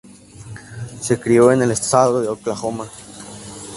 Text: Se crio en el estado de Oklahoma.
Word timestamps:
Se 0.99 1.19
crio 1.19 1.51
en 1.51 1.61
el 1.61 1.69
estado 1.69 2.21
de 2.21 2.27
Oklahoma. 2.27 2.89